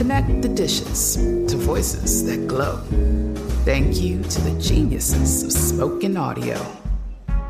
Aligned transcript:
Connect 0.00 0.40
the 0.40 0.48
dishes 0.48 1.16
to 1.16 1.58
voices 1.58 2.24
that 2.24 2.48
glow. 2.48 2.78
Thank 3.66 4.00
you 4.00 4.22
to 4.22 4.40
the 4.40 4.58
geniuses 4.58 5.42
of 5.42 5.52
spoken 5.52 6.16
audio. 6.16 6.56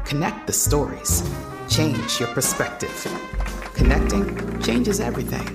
Connect 0.04 0.48
the 0.48 0.52
stories. 0.52 1.22
Change 1.68 2.18
your 2.18 2.28
perspective. 2.30 3.06
Connecting 3.74 4.60
changes 4.62 4.98
everything. 4.98 5.46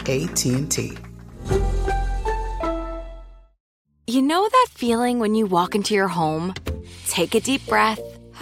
AT&T. 0.00 0.98
You 4.08 4.22
know 4.22 4.48
that 4.48 4.66
feeling 4.72 5.20
when 5.20 5.36
you 5.36 5.46
walk 5.46 5.76
into 5.76 5.94
your 5.94 6.08
home, 6.08 6.54
take 7.06 7.36
a 7.36 7.40
deep 7.40 7.64
breath, 7.68 8.00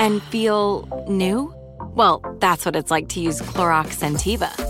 and 0.00 0.20
feel 0.24 1.06
new? 1.08 1.54
Well, 1.94 2.24
that's 2.40 2.66
what 2.66 2.74
it's 2.74 2.90
like 2.90 3.08
to 3.10 3.20
use 3.20 3.40
Clorox 3.40 4.00
Scentiva. 4.00 4.69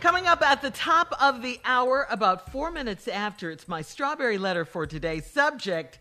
Coming 0.00 0.26
up 0.26 0.42
at 0.42 0.62
the 0.62 0.70
top 0.70 1.12
of 1.20 1.42
the 1.42 1.60
hour, 1.64 2.06
about 2.10 2.52
four 2.52 2.70
minutes 2.70 3.08
after, 3.08 3.50
it's 3.50 3.66
my 3.66 3.82
strawberry 3.82 4.38
letter 4.38 4.64
for 4.64 4.86
today. 4.86 5.20
Subject 5.20 5.98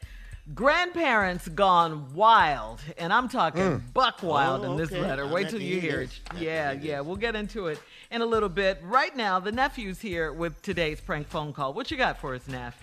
Grandparents 0.53 1.47
gone 1.50 2.13
wild. 2.13 2.81
And 2.97 3.12
I'm 3.12 3.28
talking 3.28 3.62
mm. 3.62 3.94
buck 3.94 4.24
wild 4.24 4.63
Oh, 4.63 4.72
in 4.72 4.78
this 4.78 4.91
okay. 4.91 5.02
letter. 5.02 5.25
I 5.25 5.31
Wait 5.31 5.50
till 5.50 5.62
you 5.62 5.81
hear 5.81 5.91
hear 5.91 6.02
it. 6.02 6.09
this. 6.09 6.19
I 6.30 6.34
like 6.35 6.44
Yeah, 6.44 6.72
yeah. 6.72 7.00
We'll 7.02 7.18
get 7.18 7.35
into 7.35 7.68
it 7.68 7.81
in 8.12 8.22
a 8.22 8.25
little 8.25 8.50
bit. 8.50 8.80
Right 8.81 9.16
now, 9.16 9.40
the 9.40 9.52
nephew's 9.52 10.00
here 10.00 10.31
with 10.31 10.62
today's 10.62 11.02
prank 11.02 11.28
phone 11.28 11.52
call. 11.52 11.74
What 11.74 11.91
you 11.91 11.97
got 11.97 12.18
for 12.19 12.34
us, 12.34 12.47
Neff? 12.47 12.81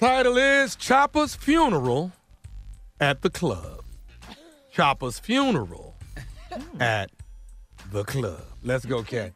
Title 0.00 0.36
is 0.36 0.74
Chopper's 0.74 1.36
Funeral 1.36 2.12
at 3.00 3.22
the 3.22 3.30
Club. 3.30 3.84
Chopper's 4.72 5.18
Funeral 5.20 5.94
hmm. 6.52 6.82
at 6.82 7.10
the 7.92 8.02
Club. 8.02 8.42
Let's 8.64 8.84
go, 8.84 9.04
Cat. 9.04 9.35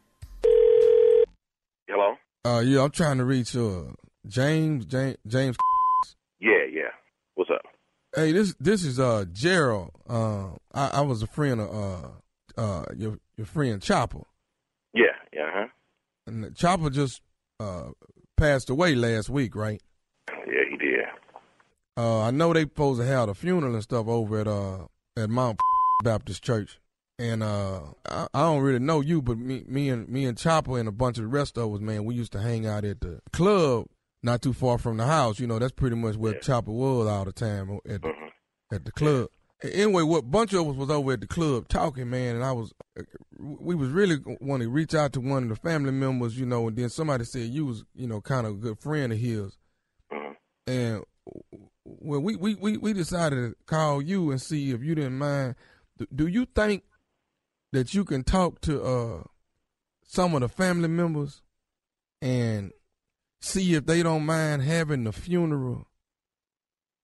Uh, 2.43 2.61
yeah, 2.65 2.83
I'm 2.83 2.91
trying 2.91 3.17
to 3.17 3.25
reach 3.25 3.55
uh 3.55 3.83
James, 4.27 4.85
James, 4.85 5.17
James. 5.27 5.57
Yeah, 6.39 6.65
yeah. 6.71 6.89
What's 7.35 7.51
up? 7.51 7.61
Hey, 8.15 8.31
this 8.31 8.55
this 8.59 8.83
is 8.83 8.99
uh 8.99 9.25
Gerald. 9.31 9.91
Uh, 10.09 10.49
I, 10.73 10.87
I 10.93 11.01
was 11.01 11.21
a 11.21 11.27
friend 11.27 11.61
of 11.61 11.69
uh 11.69 12.61
uh 12.61 12.85
your 12.95 13.17
your 13.37 13.45
friend 13.45 13.81
Chopper, 13.81 14.23
Yeah, 14.93 15.03
yeah, 15.33 15.49
huh? 15.53 15.67
and 16.27 16.55
Chopper 16.55 16.89
just 16.89 17.21
uh 17.59 17.89
passed 18.37 18.69
away 18.69 18.95
last 18.95 19.29
week, 19.29 19.55
right? 19.55 19.81
Yeah, 20.29 20.63
he 20.69 20.77
did. 20.77 20.99
Uh, 21.97 22.21
I 22.21 22.31
know 22.31 22.53
they 22.53 22.61
supposed 22.61 23.01
to 23.01 23.05
have 23.05 23.27
the 23.27 23.35
funeral 23.35 23.73
and 23.73 23.83
stuff 23.83 24.07
over 24.07 24.39
at 24.39 24.47
uh 24.47 24.85
at 25.15 25.29
Mount 25.29 25.59
Baptist 26.03 26.43
Church, 26.43 26.79
and 27.21 27.43
uh 27.43 27.81
I, 28.09 28.27
I 28.33 28.39
don't 28.41 28.61
really 28.61 28.79
know 28.79 28.99
you, 28.99 29.21
but 29.21 29.37
me 29.37 29.63
me 29.67 29.89
and 29.89 30.09
me 30.09 30.25
and 30.25 30.37
Chopper 30.37 30.79
and 30.79 30.89
a 30.89 30.91
bunch 30.91 31.17
of 31.17 31.23
the 31.23 31.29
rest 31.29 31.57
of 31.57 31.73
us, 31.73 31.79
man, 31.79 32.03
we 32.03 32.15
used 32.15 32.31
to 32.33 32.41
hang 32.41 32.65
out 32.65 32.83
at 32.83 33.01
the 33.01 33.21
club 33.31 33.85
not 34.23 34.41
too 34.41 34.53
far 34.53 34.77
from 34.77 34.97
the 34.97 35.05
house. 35.05 35.39
You 35.39 35.47
know, 35.47 35.59
that's 35.59 35.71
pretty 35.71 35.95
much 35.95 36.15
where 36.15 36.39
Chopper 36.39 36.71
was 36.71 37.07
all 37.07 37.25
the 37.25 37.31
time 37.31 37.71
uh-huh. 37.71 37.93
at 37.93 38.01
the, 38.01 38.13
at 38.73 38.85
the 38.85 38.91
club. 38.91 39.29
Anyway, 39.63 40.01
what 40.01 40.31
bunch 40.31 40.53
of 40.53 40.67
us 40.67 40.75
was 40.75 40.89
over 40.89 41.13
at 41.13 41.21
the 41.21 41.27
club 41.27 41.67
talking, 41.67 42.09
man, 42.09 42.35
and 42.35 42.43
I 42.43 42.51
was 42.51 42.73
uh, 42.99 43.03
we 43.39 43.75
was 43.75 43.89
really 43.89 44.17
wanting 44.39 44.67
to 44.67 44.73
reach 44.73 44.95
out 44.95 45.13
to 45.13 45.19
one 45.19 45.43
of 45.43 45.49
the 45.49 45.55
family 45.55 45.91
members, 45.91 46.39
you 46.39 46.47
know, 46.47 46.67
and 46.67 46.75
then 46.75 46.89
somebody 46.89 47.25
said 47.25 47.43
you 47.43 47.67
was, 47.67 47.83
you 47.93 48.07
know, 48.07 48.21
kind 48.21 48.47
of 48.47 48.53
a 48.53 48.57
good 48.57 48.79
friend 48.79 49.13
of 49.13 49.19
his, 49.19 49.57
uh-huh. 50.11 50.33
and 50.65 51.03
well, 51.85 52.19
we, 52.21 52.35
we, 52.35 52.55
we, 52.55 52.77
we 52.77 52.93
decided 52.93 53.35
to 53.35 53.55
call 53.67 54.01
you 54.01 54.31
and 54.31 54.41
see 54.41 54.71
if 54.71 54.81
you 54.81 54.95
didn't 54.95 55.19
mind. 55.19 55.53
Do 56.15 56.25
you 56.25 56.47
think 56.55 56.83
that 57.71 57.93
you 57.93 58.03
can 58.05 58.23
talk 58.23 58.61
to 58.61 58.81
uh 58.83 59.23
some 60.03 60.35
of 60.35 60.41
the 60.41 60.49
family 60.49 60.89
members 60.89 61.41
and 62.21 62.71
see 63.39 63.73
if 63.73 63.85
they 63.85 64.03
don't 64.03 64.25
mind 64.25 64.61
having 64.61 65.05
the 65.05 65.11
funeral 65.11 65.87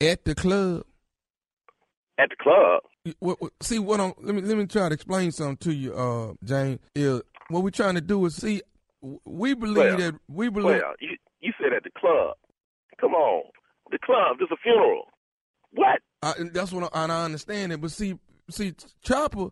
at 0.01 0.25
the 0.25 0.35
club? 0.35 0.83
At 2.19 2.29
the 2.29 2.35
club? 2.39 2.81
What, 3.19 3.41
what, 3.41 3.53
see 3.61 3.79
what 3.79 4.01
I'm 4.01 4.13
let 4.21 4.35
me 4.35 4.41
let 4.41 4.57
me 4.57 4.65
try 4.65 4.89
to 4.89 4.93
explain 4.93 5.31
something 5.31 5.57
to 5.57 5.73
you, 5.73 5.93
uh, 5.93 6.33
Jane. 6.43 6.79
Is 6.93 7.21
what 7.49 7.63
we're 7.63 7.69
trying 7.69 7.95
to 7.95 8.01
do 8.01 8.25
is 8.25 8.35
see 8.35 8.61
we 9.25 9.53
believe 9.53 9.77
Well, 9.77 9.97
that 9.97 10.15
we 10.27 10.49
believe 10.49 10.81
Well, 10.81 10.93
you, 10.99 11.17
you 11.39 11.53
said 11.61 11.73
at 11.73 11.83
the 11.83 11.91
club. 11.97 12.35
Come 12.99 13.13
on. 13.13 13.43
The 13.91 13.99
club, 13.99 14.37
there's 14.39 14.51
a 14.51 14.57
funeral. 14.57 15.05
What? 15.71 16.01
I, 16.21 16.33
that's 16.51 16.73
what 16.73 16.91
I, 16.93 17.03
and 17.03 17.11
I 17.11 17.23
understand 17.25 17.71
it. 17.71 17.79
But 17.79 17.91
see, 17.91 18.17
see, 18.49 18.73
Chopper, 19.01 19.49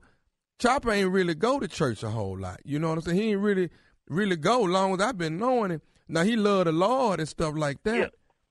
Chopper 0.60 0.92
ain't 0.92 1.12
really 1.12 1.36
go 1.36 1.60
to 1.60 1.68
church 1.68 2.04
a 2.04 2.10
whole 2.10 2.38
lot. 2.38 2.60
You 2.64 2.80
know 2.80 2.90
what 2.90 3.00
I'm 3.00 3.02
saying? 3.04 3.18
He 3.18 3.32
ain't 3.32 3.42
really, 3.42 3.70
really 4.10 4.38
go. 4.38 4.62
Long 4.62 4.94
as 4.94 5.02
I've 5.02 5.18
been 5.18 5.38
knowing 5.38 5.72
him, 5.72 5.82
Now 6.08 6.24
he 6.24 6.36
loved 6.36 6.68
the 6.68 6.72
Lord 6.72 7.20
and 7.20 7.28
stuff 7.28 7.54
like 7.56 7.84
that. 7.84 7.98
Yeah, 7.98 8.08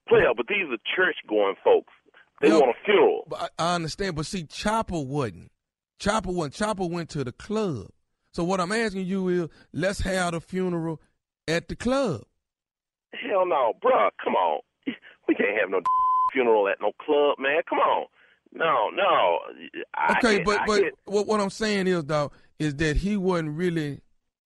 player, 0.08 0.32
but 0.36 0.46
these 0.48 0.66
are 0.70 0.76
church 0.96 1.16
going 1.28 1.54
folks. 1.64 1.92
They 2.40 2.50
want 2.50 2.76
a 2.76 2.84
funeral. 2.84 3.24
But 3.28 3.52
I, 3.58 3.70
I 3.70 3.74
understand. 3.76 4.16
But 4.16 4.26
see, 4.26 4.44
Chopper 4.44 5.00
wasn't. 5.00 5.50
Chopper 5.98 6.30
wasn't. 6.30 6.54
Chopper 6.54 6.86
went 6.86 7.08
to 7.10 7.24
the 7.24 7.32
club. 7.32 7.86
So 8.32 8.44
what 8.44 8.60
I'm 8.60 8.72
asking 8.72 9.06
you 9.06 9.28
is, 9.28 9.48
let's 9.72 10.00
have 10.00 10.32
the 10.32 10.40
funeral 10.40 11.00
at 11.48 11.68
the 11.68 11.76
club. 11.76 12.22
Hell 13.12 13.46
no, 13.46 13.72
bruh. 13.82 14.10
Come 14.22 14.34
on. 14.34 14.60
We 15.26 15.34
can't 15.34 15.58
have 15.58 15.70
no 15.70 15.80
funeral 16.34 16.68
at 16.68 16.82
no 16.82 16.92
club, 17.00 17.38
man. 17.38 17.62
Come 17.66 17.78
on. 17.78 18.04
No, 18.54 18.88
no. 18.90 19.40
I 19.94 20.16
Okay, 20.18 20.42
but 20.42 20.60
but 20.66 20.84
what 21.06 21.26
what 21.26 21.40
I'm 21.40 21.50
saying 21.50 21.86
is, 21.86 22.04
dog, 22.04 22.32
is 22.58 22.76
that 22.76 22.96
he 22.96 23.16
wasn't 23.16 23.56
really 23.56 24.00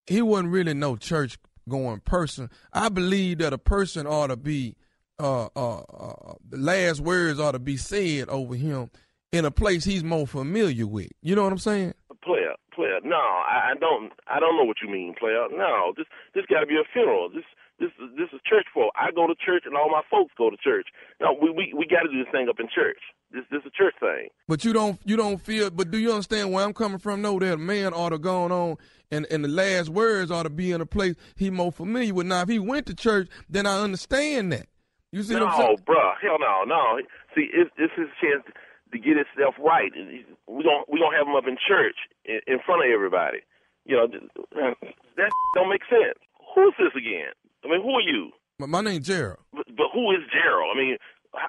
he 0.06 0.22
wasn't 0.22 0.50
really 0.50 0.74
no 0.74 0.96
church 0.96 1.38
going 1.68 2.00
person. 2.00 2.50
I 2.72 2.88
believe 2.88 3.38
that 3.38 3.52
a 3.52 3.58
person 3.58 4.06
ought 4.06 4.28
to 4.28 4.36
be 4.36 4.76
uh 5.18 5.48
uh, 5.54 5.78
uh 5.80 6.34
the 6.48 6.56
last 6.56 7.00
words 7.00 7.38
ought 7.38 7.52
to 7.52 7.58
be 7.58 7.76
said 7.76 8.28
over 8.28 8.54
him 8.54 8.90
in 9.30 9.44
a 9.44 9.50
place 9.50 9.84
he's 9.84 10.04
more 10.04 10.26
familiar 10.26 10.86
with. 10.86 11.10
You 11.20 11.36
know 11.36 11.44
what 11.44 11.52
I'm 11.52 11.58
saying? 11.58 11.94
player, 12.28 12.54
player. 12.74 13.00
No, 13.02 13.16
I, 13.16 13.72
I 13.72 13.74
don't. 13.80 14.12
I 14.26 14.40
don't 14.40 14.56
know 14.56 14.64
what 14.64 14.78
you 14.82 14.90
mean, 14.90 15.14
player. 15.18 15.48
No, 15.50 15.92
this 15.96 16.06
this 16.34 16.44
got 16.46 16.60
to 16.60 16.66
be 16.66 16.76
a 16.76 16.84
funeral. 16.92 17.30
This 17.30 17.44
this 17.78 17.90
is 18.02 18.10
this 18.16 18.28
is 18.32 18.40
church 18.44 18.66
folk. 18.74 18.92
I 18.96 19.10
go 19.14 19.26
to 19.26 19.34
church, 19.34 19.62
and 19.64 19.76
all 19.76 19.88
my 19.88 20.02
folks 20.10 20.32
go 20.36 20.50
to 20.50 20.56
church. 20.56 20.88
No, 21.20 21.36
we 21.40 21.50
we 21.50 21.72
we 21.76 21.86
got 21.86 22.02
to 22.02 22.10
do 22.10 22.18
this 22.24 22.30
thing 22.32 22.48
up 22.48 22.58
in 22.58 22.66
church. 22.74 22.98
This 23.30 23.44
this 23.50 23.60
is 23.60 23.66
a 23.66 23.70
church 23.70 23.94
thing. 24.00 24.28
But 24.48 24.64
you 24.64 24.72
don't 24.72 24.98
you 25.04 25.16
don't 25.16 25.40
feel 25.40 25.70
but 25.70 25.90
do 25.90 25.98
you 25.98 26.10
understand 26.10 26.52
where 26.52 26.64
I'm 26.64 26.74
coming 26.74 26.98
from? 26.98 27.22
No, 27.22 27.38
that 27.38 27.58
man 27.58 27.94
ought 27.94 28.10
to 28.10 28.18
go 28.18 28.44
on 28.44 28.76
and, 29.10 29.26
and 29.30 29.44
the 29.44 29.48
last 29.48 29.88
words 29.88 30.30
ought 30.30 30.42
to 30.42 30.50
be 30.50 30.72
in 30.72 30.80
a 30.80 30.86
place 30.86 31.14
he 31.36 31.50
more 31.50 31.72
familiar 31.72 32.14
with. 32.14 32.26
Now 32.26 32.42
if 32.42 32.48
he 32.48 32.58
went 32.58 32.86
to 32.86 32.94
church, 32.94 33.28
then 33.48 33.66
I 33.66 33.80
understand 33.80 34.52
that. 34.52 34.66
You 35.12 35.22
see 35.22 35.34
no, 35.34 35.46
what 35.46 35.54
I'm 35.54 35.60
saying? 35.60 35.78
bruh. 35.86 36.14
Hell 36.20 36.38
no, 36.38 36.64
no. 36.66 37.00
See, 37.34 37.48
it's, 37.52 37.70
this 37.78 37.90
is 37.96 38.08
his 38.08 38.12
chance 38.20 38.44
to 38.92 38.98
get 38.98 39.16
himself 39.16 39.54
right. 39.58 39.92
We 39.94 40.62
don't 40.62 40.88
we 40.90 40.98
don't 40.98 41.14
have 41.14 41.26
him 41.26 41.36
up 41.36 41.46
in 41.46 41.56
church 41.56 41.96
in, 42.24 42.40
in 42.46 42.58
front 42.66 42.84
of 42.84 42.90
everybody. 42.92 43.38
You 43.84 43.96
know, 43.96 44.06
that 44.08 45.30
don't 45.54 45.70
make 45.70 45.82
sense. 45.88 46.18
Who's 46.54 46.74
this 46.78 46.92
again? 46.96 47.32
I 47.68 47.72
mean, 47.72 47.82
who 47.82 47.90
are 47.90 48.00
you? 48.00 48.30
My, 48.58 48.66
my 48.66 48.80
name's 48.80 49.06
Gerald. 49.06 49.38
But, 49.52 49.66
but 49.76 49.86
who 49.92 50.10
is 50.12 50.18
Gerald? 50.32 50.70
I 50.74 50.78
mean, 50.78 50.96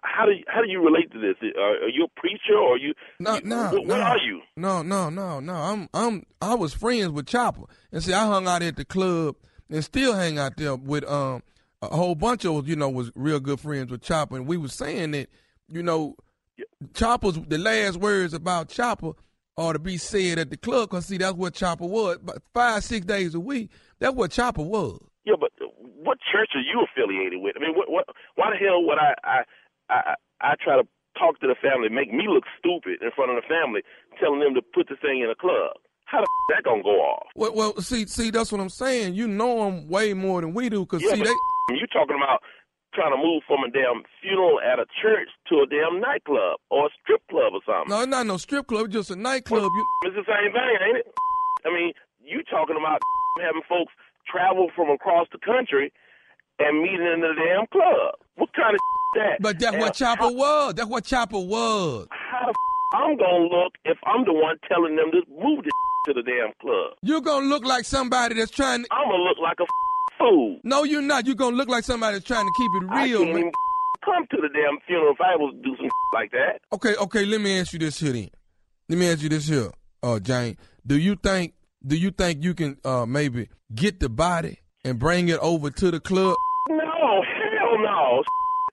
how 0.04 0.25
do 0.25 0.31
you, 0.33 0.44
how 0.48 0.62
do 0.62 0.69
you 0.69 0.83
relate 0.83 1.12
to 1.13 1.19
this? 1.19 1.36
Are, 1.57 1.86
are 1.86 1.89
you 1.89 2.06
a 2.06 2.19
preacher 2.19 2.54
or 2.56 2.74
are 2.75 2.77
you? 2.77 2.94
No, 3.19 3.39
no, 3.44 3.63
What, 3.71 3.74
no. 3.74 3.81
what 3.95 4.00
are 4.01 4.18
you? 4.18 4.42
No, 4.57 4.81
no, 4.81 5.10
no, 5.10 5.39
no. 5.39 5.54
I'm 5.54 5.89
I'm 5.94 6.24
I 6.42 6.54
was 6.56 6.74
friends 6.74 7.10
with 7.10 7.25
Chopper. 7.27 7.63
And 7.92 8.04
see 8.04 8.13
I 8.13 8.25
hung 8.27 8.48
out 8.48 8.62
at 8.62 8.75
the 8.75 8.86
club 8.86 9.36
and 9.69 9.83
still 9.83 10.13
hang 10.16 10.38
out 10.38 10.57
there 10.57 10.75
with 10.75 11.06
um 11.06 11.42
a 11.81 11.95
whole 11.95 12.16
bunch 12.16 12.45
of 12.45 12.68
you 12.68 12.75
know 12.75 12.89
was 12.89 13.12
real 13.16 13.39
good 13.39 13.60
friends 13.62 13.89
with 13.89 14.01
Chopper 14.01 14.36
and 14.36 14.45
we 14.45 14.57
was 14.57 14.74
saying 14.74 15.12
that, 15.12 15.30
you 15.69 15.81
know, 15.81 16.16
Chopper's 16.94 17.39
the 17.48 17.57
last 17.57 17.98
words 17.98 18.33
about 18.33 18.68
Chopper 18.69 19.13
ought 19.57 19.74
to 19.74 19.80
be 19.80 19.98
said 19.98 20.39
at 20.39 20.50
the 20.50 20.57
club 20.57 20.89
because 20.89 21.06
see 21.06 21.18
that's 21.18 21.36
what 21.36 21.54
Chopper 21.54 21.86
was. 21.86 22.18
But 22.21 22.42
five, 22.54 22.83
six 22.83 23.06
days 23.06 23.33
a 23.33 23.39
week, 23.39 23.71
that's 24.00 24.13
what 24.16 24.31
Chopper 24.31 24.62
was. 24.62 25.00
Yeah, 25.25 25.33
but 25.39 25.51
what 26.03 26.17
church 26.31 26.51
are 26.55 26.63
you 26.63 26.85
affiliated 26.87 27.41
with? 27.41 27.55
I 27.57 27.59
mean, 27.59 27.75
what, 27.75 27.91
what 27.91 28.05
why 28.35 28.51
the 28.51 28.57
hell 28.57 28.83
would 28.83 28.97
I 28.97 29.13
I 29.23 29.37
I 29.89 30.15
I 30.41 30.55
try 30.63 30.77
to 30.79 30.87
talk 31.17 31.39
to 31.41 31.47
the 31.47 31.55
family, 31.59 31.89
make 31.89 32.13
me 32.13 32.25
look 32.27 32.45
stupid 32.57 33.03
in 33.03 33.11
front 33.11 33.31
of 33.31 33.35
the 33.35 33.47
family, 33.47 33.81
telling 34.19 34.39
them 34.39 34.55
to 34.55 34.61
put 34.61 34.87
the 34.87 34.95
thing 34.95 35.19
in 35.21 35.29
a 35.29 35.35
club? 35.35 35.75
How 36.05 36.23
the 36.23 36.29
f- 36.29 36.55
that 36.55 36.63
gonna 36.63 36.81
go 36.81 36.97
off? 37.03 37.27
Well, 37.35 37.53
well, 37.53 37.71
see, 37.81 38.07
see, 38.07 38.31
that's 38.31 38.51
what 38.51 38.61
I'm 38.61 38.69
saying. 38.69 39.13
You 39.13 39.27
know 39.27 39.65
them 39.65 39.87
way 39.89 40.13
more 40.13 40.41
than 40.41 40.53
we 40.53 40.69
do, 40.69 40.85
cause 40.85 41.03
Yeah, 41.03 41.13
see, 41.13 41.23
they, 41.23 41.35
you 41.75 41.85
talking 41.91 42.15
about 42.17 42.41
trying 42.95 43.11
to 43.13 43.21
move 43.21 43.43
from 43.45 43.61
a 43.61 43.69
damn 43.69 44.01
funeral 44.21 44.59
at 44.65 44.79
a 44.79 44.85
church 45.01 45.29
to 45.47 45.61
a 45.61 45.67
damn 45.69 46.01
nightclub 46.01 46.57
or 46.71 46.87
a 46.87 46.89
strip 47.03 47.21
club 47.29 47.53
or 47.53 47.61
something. 47.61 47.91
no, 47.93 48.05
not 48.05 48.25
no 48.25 48.37
strip 48.37 48.65
club, 48.65 48.89
just 48.89 49.11
a 49.11 49.15
nightclub. 49.15 49.69
You, 49.69 49.85
It's 50.09 50.15
the 50.15 50.25
same 50.25 50.49
thing, 50.51 50.73
ain't 50.87 50.97
it? 51.05 51.13
I 51.65 51.69
mean, 51.69 51.93
you 52.23 52.41
talking 52.49 52.77
about 52.79 52.97
having 53.45 53.61
folks 53.69 53.93
travel 54.31 54.69
from 54.75 54.89
across 54.89 55.27
the 55.31 55.39
country 55.39 55.91
and 56.59 56.81
meeting 56.81 57.07
in 57.13 57.21
the 57.21 57.33
damn 57.35 57.67
club. 57.67 58.15
What 58.35 58.49
kind 58.53 58.73
of 58.75 58.79
that? 59.15 59.41
but 59.41 59.59
that's 59.59 59.73
And 59.73 59.81
what 59.81 59.93
Chopper 59.95 60.27
was. 60.29 60.73
That's 60.75 60.89
what 60.89 61.03
Chopper 61.05 61.39
was. 61.39 62.07
How 62.11 62.45
the 62.45 62.53
I'm 62.97 63.17
gonna 63.17 63.45
look 63.45 63.73
if 63.85 63.97
I'm 64.05 64.25
the 64.25 64.33
one 64.33 64.57
telling 64.67 64.95
them 64.95 65.11
to 65.11 65.21
move 65.31 65.63
this 65.63 65.71
to 66.07 66.13
the 66.13 66.23
damn 66.23 66.53
club? 66.61 66.93
You're 67.01 67.21
gonna 67.21 67.45
look 67.45 67.63
like 67.65 67.85
somebody 67.85 68.35
that's 68.35 68.51
trying. 68.51 68.83
To, 68.83 68.87
I'm 68.91 69.09
gonna 69.09 69.23
look 69.23 69.37
like 69.41 69.57
a 69.59 69.65
fool. 70.17 70.59
no, 70.63 70.83
you're 70.83 71.01
not. 71.01 71.25
You're 71.25 71.35
gonna 71.35 71.55
look 71.55 71.69
like 71.69 71.83
somebody 71.83 72.15
that's 72.15 72.25
trying 72.25 72.45
to 72.45 72.51
keep 72.57 72.71
it 72.75 72.85
real. 72.93 73.21
I 73.21 73.25
can't 73.25 73.29
even 73.37 73.51
come 74.03 74.25
to 74.31 74.37
the 74.37 74.49
damn 74.49 74.79
funeral 74.87 75.13
if 75.13 75.21
I 75.21 75.35
was 75.35 75.53
to 75.55 75.61
do 75.61 75.75
some 75.77 75.89
like 76.13 76.31
that. 76.31 76.61
Okay, 76.73 76.95
okay. 76.95 77.25
Let 77.25 77.41
me 77.41 77.59
ask 77.59 77.73
you 77.73 77.79
this 77.79 77.99
here. 77.99 78.13
Then. 78.13 78.29
Let 78.87 78.97
me 78.97 79.11
ask 79.11 79.21
you 79.21 79.29
this 79.29 79.47
here, 79.47 79.69
uh, 80.01 80.19
Jane. 80.19 80.57
Do 80.85 80.97
you 80.97 81.15
think? 81.15 81.53
Do 81.85 81.95
you 81.95 82.11
think 82.11 82.43
you 82.43 82.53
can 82.53 82.77
uh 82.83 83.05
maybe 83.05 83.49
get 83.73 83.99
the 83.99 84.09
body 84.09 84.59
and 84.83 84.99
bring 84.99 85.29
it 85.29 85.39
over 85.39 85.69
to 85.69 85.91
the 85.91 85.99
club? 85.99 86.35
No, 86.69 87.23
hell 87.23 87.79
no. 87.79 88.23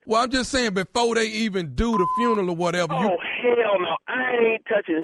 Well, 0.07 0.23
I'm 0.23 0.31
just 0.31 0.51
saying 0.51 0.75
before 0.75 1.15
they 1.15 1.27
even 1.27 1.75
do 1.75 1.93
the 1.99 2.07
funeral 2.17 2.51
or 2.51 2.57
whatever. 2.57 2.95
Oh 2.95 3.03
You, 3.03 3.19
hell 3.43 3.81
no! 3.81 3.97
I 4.09 4.53
ain't 4.53 4.63
touching. 4.69 5.01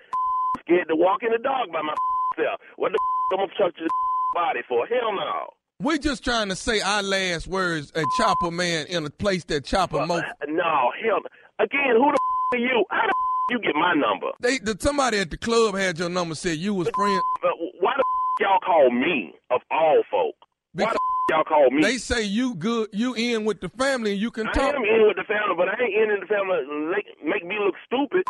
Scared 0.60 0.88
to 0.88 0.96
walk 0.96 1.22
in 1.22 1.30
the 1.30 1.38
dog 1.38 1.70
by 1.72 1.82
myself. 1.82 2.60
What 2.76 2.92
the 2.92 2.98
I'm 3.32 3.38
gonna 3.38 3.52
touch 3.58 3.76
the 3.78 3.88
body 4.34 4.60
for? 4.68 4.86
Hell 4.86 5.12
no. 5.14 5.48
we 5.80 5.98
just 5.98 6.24
trying 6.24 6.48
to 6.48 6.56
say 6.56 6.80
our 6.80 7.02
last 7.02 7.46
words 7.46 7.92
at 7.94 8.04
Chopper 8.18 8.50
Man 8.50 8.86
in 8.86 9.04
a 9.06 9.10
place 9.10 9.44
that 9.44 9.64
Chopper 9.64 10.04
most. 10.06 10.24
No, 10.48 10.90
hell. 11.04 11.20
Again, 11.58 11.94
who 11.96 12.10
the 12.12 12.18
are 12.56 12.58
you? 12.60 12.84
How 12.90 13.06
the 13.06 13.14
you 13.50 13.58
get 13.60 13.74
my 13.74 13.94
number? 13.94 14.32
They 14.40 14.58
the, 14.58 14.76
somebody 14.78 15.18
at 15.18 15.30
the 15.30 15.36
club 15.36 15.76
had 15.76 15.98
your 15.98 16.08
number. 16.08 16.34
Said 16.34 16.58
you 16.58 16.74
was 16.74 16.88
friend. 16.94 17.22
But 17.42 17.52
why 17.80 17.94
the 17.96 18.04
y'all 18.40 18.58
call 18.60 18.90
me 18.90 19.34
of 19.50 19.60
all 19.70 20.02
folk? 20.10 20.34
Why 20.74 20.92
the 20.92 20.98
y'all 21.30 21.44
call 21.44 21.70
me? 21.70 21.82
They 21.82 21.98
say 21.98 22.22
you 22.22 22.54
good. 22.54 22.88
You 22.92 23.14
in 23.14 23.44
with 23.44 23.60
the 23.60 23.68
family 23.70 24.12
and 24.12 24.20
you 24.20 24.30
can 24.30 24.48
I 24.48 24.52
talk. 24.52 24.74
I 24.74 24.76
am 24.76 24.82
in 24.82 25.06
with 25.06 25.16
the 25.16 25.24
family, 25.24 25.54
but 25.56 25.68
I 25.68 25.78
ain't 25.82 26.12
in 26.12 26.20
the 26.20 26.26
family 26.26 26.66
make, 26.90 27.06
make 27.24 27.46
me 27.46 27.56
look 27.64 27.74
stupid. 27.86 28.24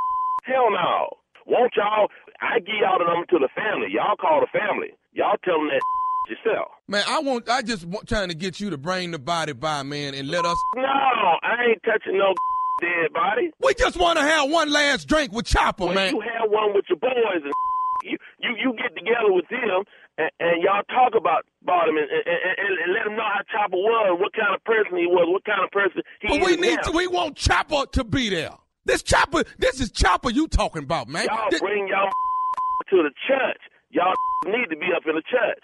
Hell 0.44 0.70
no. 0.70 1.08
Won't 1.46 1.72
y'all? 1.76 2.08
I 2.40 2.58
give 2.58 2.76
y'all 2.80 2.98
the 2.98 3.06
number 3.06 3.26
to 3.26 3.38
the 3.38 3.48
family. 3.54 3.88
Y'all 3.90 4.16
call 4.16 4.40
the 4.40 4.50
family. 4.52 4.92
Y'all 5.14 5.36
tell 5.44 5.56
them 5.56 5.68
that 5.68 5.80
yourself. 6.28 6.68
Man, 6.88 7.04
I 7.08 7.20
want. 7.20 7.48
I 7.48 7.62
just 7.62 7.86
want, 7.86 8.08
trying 8.08 8.28
to 8.28 8.34
get 8.34 8.60
you 8.60 8.70
to 8.70 8.76
bring 8.76 9.12
the 9.12 9.18
body 9.18 9.52
by, 9.52 9.82
man, 9.82 10.14
and 10.14 10.28
let 10.28 10.44
us. 10.44 10.58
No, 10.74 10.82
I 10.82 11.70
ain't 11.70 11.82
touching 11.84 12.18
no 12.18 12.34
dead 12.80 13.12
body. 13.12 13.50
We 13.62 13.74
just 13.74 13.96
want 13.96 14.18
to 14.18 14.24
have 14.24 14.50
one 14.50 14.70
last 14.70 15.08
drink 15.08 15.32
with 15.32 15.46
Chopper, 15.46 15.86
When 15.86 15.94
man. 15.94 16.14
you 16.14 16.20
have 16.20 16.50
one 16.50 16.74
with 16.74 16.84
your 16.88 16.98
boys 16.98 17.42
and 17.42 17.52
you 18.04 18.16
you, 18.40 18.50
you 18.62 18.72
get 18.76 18.94
together 18.94 19.32
with 19.32 19.48
them 19.48 19.84
and, 20.18 20.30
and 20.40 20.62
y'all 20.62 20.82
talk 20.88 21.14
about 21.16 21.44
about 21.62 21.88
him 21.88 21.96
and, 21.96 22.06
and, 22.10 22.24
and, 22.26 22.78
and 22.84 22.92
let 22.94 23.04
them 23.04 23.16
know 23.16 23.24
how 23.24 23.40
Chopper 23.50 23.76
was, 23.76 24.18
what 24.20 24.32
kind 24.34 24.54
of 24.54 24.62
person 24.64 24.96
he 24.96 25.06
was, 25.06 25.26
what 25.28 25.44
kind 25.44 25.64
of 25.64 25.70
person 25.70 26.02
he 26.20 26.28
was. 26.28 26.38
But 26.38 26.46
we 26.46 26.56
need 26.56 26.76
now. 26.76 26.82
to. 26.82 26.90
We 26.92 27.06
want 27.06 27.36
Chopper 27.36 27.84
to 27.92 28.04
be 28.04 28.28
there. 28.30 28.50
This 28.84 29.02
Chopper. 29.02 29.42
This 29.58 29.80
is 29.80 29.90
Chopper 29.90 30.30
you 30.30 30.46
talking 30.48 30.82
about, 30.84 31.08
man. 31.08 31.26
Y'all 31.26 31.50
This- 31.50 31.60
bring 31.60 31.88
y'all 31.88 32.08
to 32.90 32.96
the 33.02 33.10
church. 33.26 33.60
Y'all 33.90 34.14
need 34.46 34.66
to 34.70 34.76
be 34.76 34.86
up 34.94 35.02
in 35.06 35.14
the 35.16 35.22
church. 35.22 35.62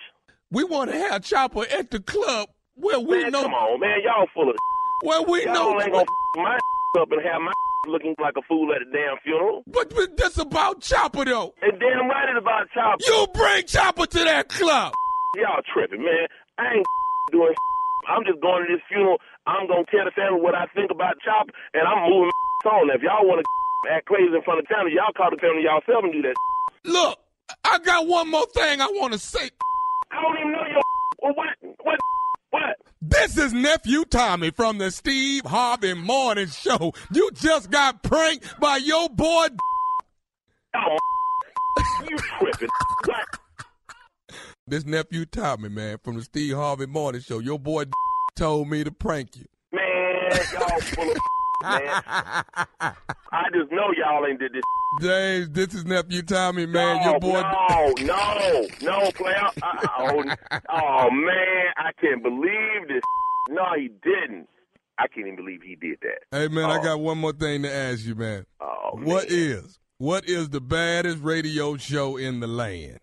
we 0.51 0.65
want 0.65 0.91
to 0.91 0.99
have 0.99 1.23
Chopper 1.25 1.65
at 1.71 1.91
the 1.91 2.01
club 2.01 2.49
where 2.75 2.99
we 2.99 3.23
man, 3.23 3.33
know. 3.33 3.43
come 3.43 3.55
on, 3.55 3.79
man. 3.81 3.99
Y'all 4.03 4.27
full 4.35 4.49
of 4.51 4.57
Where 5.05 5.23
we 5.23 5.45
y'all 5.45 5.53
know. 5.55 5.81
ain't 5.83 5.93
gonna 5.93 6.05
my 6.37 6.59
up 7.01 7.11
and 7.11 7.23
have 7.23 7.41
my 7.41 7.53
looking 7.89 8.15
like 8.21 8.35
a 8.37 8.43
fool 8.47 8.71
at 8.75 8.83
a 8.83 8.89
damn 8.91 9.19
funeral. 9.25 9.65
But, 9.67 9.95
but 9.95 10.17
this 10.17 10.39
about 10.39 10.81
Chopper 10.81 11.25
though. 11.25 11.55
And 11.63 11.79
damn 11.81 12.09
right 12.09 12.29
it's 12.31 12.39
about 12.39 12.71
Chopper. 12.71 13.03
You 13.07 13.27
bring 13.35 13.67
Chopper 13.67 14.07
to 14.07 14.21
that 14.25 14.49
club. 14.49 14.93
Y'all 15.37 15.63
tripping, 15.73 16.05
man. 16.05 16.29
I 16.59 16.75
ain't 16.77 16.87
doing. 17.33 17.55
I'm 18.09 18.25
just 18.27 18.41
going 18.43 18.67
to 18.67 18.75
this 18.75 18.83
funeral. 18.89 19.19
I'm 19.47 19.67
gonna 19.67 19.87
tell 19.91 20.05
the 20.05 20.15
family 20.15 20.41
what 20.43 20.55
I 20.55 20.67
think 20.75 20.91
about 20.91 21.19
Chopper, 21.23 21.51
and 21.75 21.87
I'm 21.87 22.11
moving 22.11 22.31
on. 22.67 22.91
If 22.95 23.03
y'all 23.03 23.27
want 23.27 23.43
to 23.43 23.91
act 23.91 24.07
crazy 24.07 24.31
in 24.31 24.43
front 24.43 24.61
of 24.61 24.67
the 24.67 24.75
family, 24.75 24.93
y'all 24.95 25.15
call 25.17 25.31
the 25.31 25.39
family 25.39 25.63
yourself 25.63 26.05
and 26.05 26.13
do 26.13 26.23
that. 26.23 26.35
Look, 26.85 27.19
I 27.65 27.79
got 27.79 28.07
one 28.07 28.31
more 28.31 28.47
thing 28.55 28.81
I 28.81 28.87
want 28.87 29.13
to 29.15 29.19
say. 29.19 29.51
I 30.11 30.23
don't 30.23 30.39
even 30.39 30.53
know 30.53 30.67
your 30.67 30.83
well, 31.23 31.35
what 31.35 31.55
what 31.61 31.62
what. 31.62 31.62
This 33.13 33.37
is 33.37 33.53
nephew 33.53 34.07
Tommy 34.07 34.51
from 34.51 34.79
the 34.79 34.91
Steve 34.91 35.45
Harvey 35.45 35.93
Morning 35.93 36.49
Show. 36.49 36.95
You 37.13 37.31
just 37.35 37.71
got 37.71 38.03
pranked 38.03 38.59
by 38.59 38.79
your 38.79 39.11
boy. 39.11 39.49
Oh, 40.75 40.97
you 42.09 42.17
tripping? 42.17 42.69
What? 43.05 43.27
This 44.67 44.87
nephew 44.87 45.27
Tommy, 45.27 45.69
man, 45.69 45.99
from 46.03 46.17
the 46.17 46.23
Steve 46.23 46.57
Harvey 46.57 46.87
Morning 46.87 47.21
Show. 47.21 47.39
Your 47.39 47.59
boy 47.59 47.85
told 48.35 48.69
me 48.69 48.83
to 48.83 48.91
prank 48.91 49.37
you. 49.37 49.45
Man, 49.73 50.31
y'all 50.55 50.81
full 50.81 51.11
of 51.11 51.19
man. 51.63 52.03
I 53.33 53.45
just 53.55 53.71
know 53.73 53.91
y'all 53.97 54.27
ain't 54.27 54.39
did 54.41 54.53
this. 54.53 54.63
James, 55.01 55.49
this 55.51 55.73
is 55.75 55.85
nephew 55.87 56.21
Tommy, 56.23 56.67
man. 56.67 56.99
no, 56.99 57.05
your 57.13 57.21
boy. 57.21 57.41
No, 57.41 57.95
no, 58.03 58.67
no, 58.83 59.11
player. 59.13 59.49
Oh, 59.99 60.23
oh, 60.69 61.11
man, 61.11 61.67
I 61.79 61.91
can't 62.01 62.23
believe 62.23 62.89
this. 62.89 63.03
No, 63.49 63.65
he 63.77 63.89
didn't. 63.89 64.49
I 64.99 65.07
can't 65.09 65.27
even 65.27 65.37
believe 65.37 65.63
he 65.63 65.75
did 65.77 65.99
that. 66.03 66.25
Hey 66.39 66.49
man, 66.49 66.67
I 66.71 66.79
Oh. 66.79 66.83
got 66.83 67.01
one 67.01 67.17
more 67.19 67.33
thing 67.33 67.63
to 67.63 67.73
ask 67.73 68.05
you, 68.05 68.15
man. 68.15 68.45
Oh, 68.61 68.91
What 68.93 69.31
man. 69.31 69.39
is 69.39 69.79
what 69.99 70.29
is 70.29 70.51
the 70.51 70.61
baddest 70.61 71.19
radio 71.23 71.77
show 71.77 72.17
in 72.19 72.41
the 72.41 72.47
land? 72.47 72.99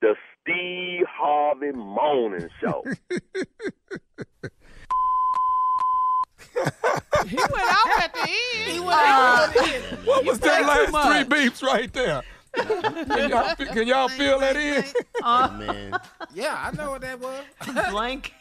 the 0.00 0.16
Steve 0.42 1.06
Harvey 1.08 1.70
Morning 1.72 2.48
Show? 2.60 2.82
He 7.28 7.36
went 7.36 7.52
out 7.54 8.02
at 8.02 8.12
the 8.14 8.20
end. 8.20 8.72
He 8.72 8.80
went 8.80 8.92
out 8.92 9.54
What 10.04 10.24
was 10.24 10.38
that 10.40 10.62
play 10.64 10.82
last 10.82 10.92
much. 10.92 11.26
three 11.26 11.38
beeps 11.48 11.62
right 11.62 11.92
there? 11.92 12.22
can, 12.54 13.30
y'all, 13.30 13.54
can 13.56 13.86
y'all 13.86 14.08
feel 14.08 14.38
that 14.40 14.56
in? 14.56 14.84
Uh. 15.24 15.48
man. 15.56 15.98
Yeah, 16.34 16.58
I 16.58 16.74
know 16.76 16.90
what 16.90 17.00
that 17.02 17.20
was. 17.20 17.44
blank, 17.90 18.34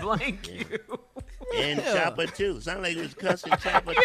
blank 0.00 0.48
you. 0.48 0.78
And 1.56 1.82
Chopper 1.82 2.26
too. 2.26 2.60
Sound 2.60 2.82
like 2.82 2.94
he 2.94 3.02
was 3.02 3.14
cussing 3.14 3.52
Chopper 3.56 3.92
too. 3.94 4.00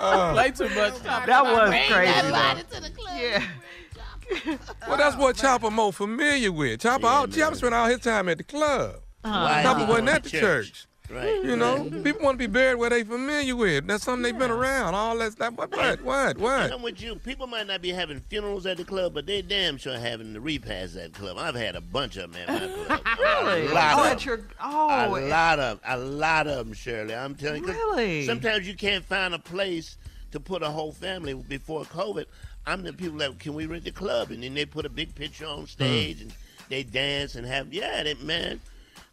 Uh. 0.00 0.32
Play 0.32 0.50
too 0.50 0.68
much. 0.70 0.98
That 1.02 1.44
was 1.44 1.74
crazy. 1.90 2.30
though. 2.30 3.14
Yeah. 3.14 4.56
Well, 4.88 4.96
that's 4.96 5.16
what 5.16 5.36
Chopper 5.36 5.70
more 5.70 5.92
familiar 5.92 6.50
with. 6.50 6.80
Chopper, 6.80 7.06
all, 7.06 7.26
Chopper 7.26 7.56
spent 7.56 7.74
all 7.74 7.86
his 7.86 8.00
time 8.00 8.28
at 8.30 8.38
the 8.38 8.44
club. 8.44 8.96
Uh-huh. 9.22 9.44
Why 9.44 9.62
Chopper 9.62 9.80
he 9.80 9.86
wasn't 9.86 10.08
at 10.08 10.24
to 10.24 10.30
the 10.30 10.40
church. 10.40 10.86
Right. 11.10 11.44
You 11.44 11.54
know, 11.56 11.90
people 12.02 12.22
want 12.22 12.38
to 12.38 12.38
be 12.38 12.46
buried 12.46 12.76
where 12.76 12.88
they 12.88 13.04
familiar 13.04 13.54
with. 13.54 13.86
That's 13.86 14.04
something 14.04 14.22
they've 14.22 14.38
been 14.38 14.50
around. 14.50 14.94
All 14.94 15.18
that 15.18 15.32
stuff. 15.32 15.52
What? 15.54 15.70
What? 15.70 16.00
What? 16.00 16.30
And 16.30 16.40
What? 16.40 16.72
I'm 16.72 16.82
with 16.82 17.02
you. 17.02 17.16
People 17.16 17.46
might 17.46 17.66
not 17.66 17.82
be 17.82 17.90
having 17.90 18.20
funerals 18.20 18.64
at 18.64 18.78
the 18.78 18.84
club, 18.84 19.12
but 19.12 19.26
they 19.26 19.42
damn 19.42 19.76
sure 19.76 19.98
having 19.98 20.32
the 20.32 20.40
repasts 20.40 20.96
at 20.96 21.12
the 21.12 21.20
club. 21.20 21.36
I've 21.38 21.54
had 21.54 21.76
a 21.76 21.82
bunch 21.82 22.16
of 22.16 22.32
them 22.32 22.42
at 22.48 22.48
my 22.48 22.86
club. 22.86 23.18
Really? 23.20 23.66
A 23.66 23.74
lot 23.74 23.98
oh, 23.98 24.00
of 24.00 24.06
at 24.06 24.12
'em. 24.12 24.26
your 24.26 24.40
oh. 24.62 25.18
a 25.18 25.28
lot 25.28 25.58
of 25.58 25.80
a 25.84 25.98
lot 25.98 26.46
of 26.46 26.66
them, 26.66 26.72
Shirley. 26.72 27.14
I'm 27.14 27.34
telling 27.34 27.64
you. 27.64 27.72
Really? 27.72 28.24
Sometimes 28.24 28.66
you 28.66 28.74
can't 28.74 29.04
find 29.04 29.34
a 29.34 29.38
place 29.38 29.98
to 30.32 30.40
put 30.40 30.62
a 30.62 30.70
whole 30.70 30.92
family 30.92 31.34
before 31.34 31.84
COVID. 31.84 32.24
I'm 32.66 32.82
the 32.82 32.94
people 32.94 33.18
that 33.18 33.38
can 33.38 33.52
we 33.52 33.66
rent 33.66 33.84
the 33.84 33.92
club, 33.92 34.30
and 34.30 34.42
then 34.42 34.54
they 34.54 34.64
put 34.64 34.86
a 34.86 34.88
big 34.90 35.14
picture 35.14 35.46
on 35.46 35.60
hmm. 35.60 35.64
stage 35.66 36.22
and 36.22 36.32
they 36.70 36.82
dance 36.82 37.34
and 37.34 37.46
have 37.46 37.72
yeah, 37.74 38.02
they, 38.02 38.14
man, 38.14 38.60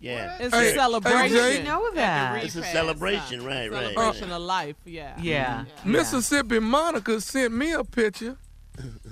yeah. 0.01 0.37
It's 0.39 0.53
Hey, 0.53 0.71
a 0.71 0.75
celebration. 0.75 1.19
hey, 1.19 1.29
Jay. 1.29 1.57
You 1.59 1.63
know 1.63 1.91
that. 1.95 2.43
It's 2.43 2.55
a 2.55 2.63
celebration, 2.63 3.39
huh? 3.41 3.47
right, 3.47 3.71
right, 3.71 3.93
Celebration 3.93 4.29
right. 4.29 4.35
of 4.35 4.41
life, 4.41 4.75
yeah. 4.85 5.15
Yeah. 5.21 5.65
Mississippi 5.85 6.59
Monica 6.59 7.21
sent 7.21 7.53
me 7.53 7.71
a 7.71 7.83
picture 7.85 8.35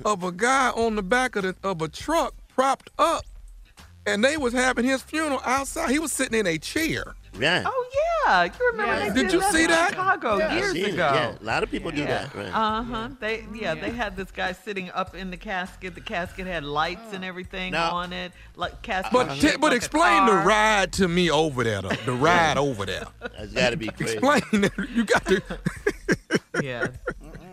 of 0.04 0.24
a 0.24 0.32
guy 0.32 0.70
on 0.72 0.96
the 0.96 1.04
back 1.04 1.36
of 1.38 1.44
the, 1.44 1.56
of 1.64 1.82
a 1.82 1.88
truck 1.88 2.34
propped 2.56 2.90
up, 3.00 3.24
and 4.06 4.24
they 4.24 4.36
was 4.38 4.52
having 4.54 4.84
his 4.86 5.02
funeral 5.02 5.42
outside. 5.46 5.90
He 5.92 6.00
was 6.00 6.12
sitting 6.12 6.38
in 6.40 6.48
a 6.48 6.58
chair. 6.58 7.16
Yeah. 7.40 7.64
Oh 7.66 7.90
yeah, 7.94 8.09
you 8.60 8.72
remember 8.72 8.94
Yeah. 9.06 9.10
they 9.14 9.22
Did 9.24 9.34
you 9.34 9.40
that 9.40 9.52
see 9.54 9.64
in 9.64 9.70
that? 9.72 9.90
Chicago 9.92 10.38
Yeah. 10.38 10.56
years 10.56 10.72
Seen 10.74 10.86
it, 10.86 10.94
ago. 10.94 11.12
Yeah, 11.14 11.36
a 11.42 11.44
lot 11.44 11.64
of 11.64 11.72
people 11.72 11.92
do 11.92 12.06
that, 12.06 12.34
right? 12.36 12.48
Uh 12.48 12.84
huh. 12.84 13.10
They 13.20 13.46
yeah, 13.54 13.74
they 13.76 13.90
had 13.92 14.16
this 14.16 14.32
guy 14.32 14.52
sitting 14.54 14.90
up 14.92 15.16
in 15.16 15.32
the 15.32 15.38
casket. 15.38 15.96
The 15.96 16.02
casket 16.02 16.46
had 16.48 16.64
lights 16.64 17.14
and 17.14 17.24
everything 17.26 17.72
Now- 17.74 17.92
on 17.96 18.14
it, 18.14 18.32
like 18.56 18.82
casket. 18.82 19.12
But 19.14 19.34
t- 19.36 19.58
but 19.60 19.72
like 19.72 19.78
explain 19.78 20.26
the 20.26 20.34
ride 20.34 20.94
to 20.94 21.08
me 21.08 21.30
over 21.32 21.64
there. 21.64 21.82
though. 21.82 21.90
The 21.90 22.14
ride 22.28 22.58
over 22.58 22.86
there. 22.86 23.06
That's 23.20 23.54
got 23.54 23.72
to 23.72 23.78
be 23.78 23.88
crazy. 23.98 24.14
Explain 24.18 24.64
it. 24.66 24.72
You 24.94 25.04
got 25.06 25.26
to. 25.26 25.42
Yeah, 26.64 26.88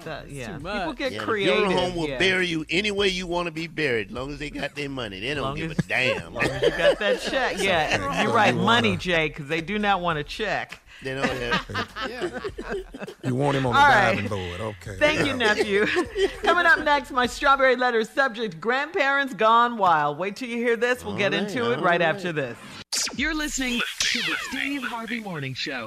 That- 0.06 0.30
yeah. 0.30 0.46
too 0.58 0.64
People 0.64 0.92
get 0.94 1.12
Yeah, 1.12 1.18
creative. 1.22 1.54
funeral 1.56 1.78
home 1.80 1.94
will 1.96 2.08
yeah. 2.08 2.18
bury 2.18 2.46
you 2.46 2.64
any 2.70 2.90
way 2.90 3.08
you 3.08 3.26
want 3.26 3.46
to 3.46 3.52
be 3.52 3.66
buried, 3.66 4.08
as 4.08 4.12
long 4.14 4.30
as 4.32 4.38
they 4.38 4.50
got 4.50 4.75
their 4.75 4.88
money. 4.88 5.20
They 5.20 5.34
don't 5.34 5.44
Long 5.44 5.56
give 5.56 5.70
as- 5.72 5.78
a 5.78 5.82
damn. 5.88 6.32
You 6.34 6.40
got 6.70 6.98
that 6.98 7.20
check. 7.20 7.62
Yeah, 7.62 8.22
you're 8.22 8.32
right. 8.32 8.54
Money, 8.54 8.96
Jay, 8.96 9.28
because 9.28 9.46
they 9.48 9.60
do 9.60 9.78
not 9.78 10.00
want 10.00 10.18
a 10.18 10.25
check. 10.25 10.80
they 11.02 11.14
don't 11.14 11.28
have. 11.28 12.42
You 13.25 13.34
want 13.34 13.56
him 13.56 13.66
on 13.66 13.72
the 13.75 13.78
All 13.80 13.86
right. 13.86 14.14
diving 14.14 14.28
board. 14.28 14.60
Okay. 14.60 14.96
Thank 14.98 15.26
you, 15.26 15.34
nephew. 15.36 15.84
Coming 16.42 16.64
up 16.64 16.78
next, 16.84 17.10
my 17.10 17.26
strawberry 17.26 17.75
letter 17.76 18.04
subject: 18.04 18.60
grandparents 18.60 19.34
gone 19.34 19.76
wild. 19.78 20.16
Wait 20.16 20.36
till 20.36 20.48
you 20.48 20.56
hear 20.58 20.76
this. 20.76 21.04
We'll 21.04 21.16
get 21.16 21.34
All 21.34 21.40
into 21.40 21.72
it 21.72 21.78
all 21.78 21.84
right 21.84 22.00
right. 22.00 22.02
after 22.02 22.32
this. 22.32 22.56
You're 23.16 23.34
listening 23.34 23.80
to 23.98 24.18
the 24.20 24.36
Steve 24.48 24.82
Harvey 24.84 25.18
Morning 25.20 25.54
Show. 25.54 25.86